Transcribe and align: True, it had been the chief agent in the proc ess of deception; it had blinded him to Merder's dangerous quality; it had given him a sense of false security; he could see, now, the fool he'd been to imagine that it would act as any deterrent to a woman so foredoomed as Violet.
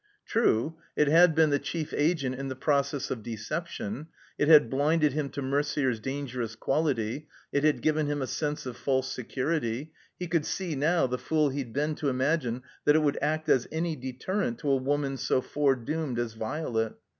True, 0.25 0.79
it 0.95 1.07
had 1.07 1.35
been 1.35 1.51
the 1.51 1.59
chief 1.59 1.93
agent 1.95 2.33
in 2.33 2.47
the 2.47 2.55
proc 2.55 2.91
ess 2.91 3.11
of 3.11 3.21
deception; 3.21 4.07
it 4.35 4.47
had 4.47 4.67
blinded 4.67 5.13
him 5.13 5.29
to 5.29 5.43
Merder's 5.43 5.99
dangerous 5.99 6.55
quality; 6.55 7.27
it 7.51 7.63
had 7.63 7.83
given 7.83 8.07
him 8.07 8.19
a 8.19 8.25
sense 8.25 8.65
of 8.65 8.75
false 8.75 9.11
security; 9.11 9.93
he 10.17 10.25
could 10.25 10.47
see, 10.47 10.75
now, 10.75 11.05
the 11.05 11.19
fool 11.19 11.49
he'd 11.49 11.71
been 11.71 11.93
to 11.97 12.09
imagine 12.09 12.63
that 12.85 12.95
it 12.95 13.03
would 13.03 13.19
act 13.21 13.47
as 13.47 13.67
any 13.71 13.95
deterrent 13.95 14.57
to 14.57 14.71
a 14.71 14.75
woman 14.75 15.17
so 15.17 15.39
foredoomed 15.39 16.17
as 16.17 16.33
Violet. 16.33 16.93